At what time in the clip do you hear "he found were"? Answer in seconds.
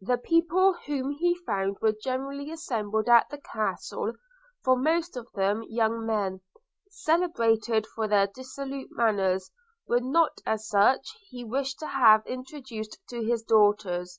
1.12-1.92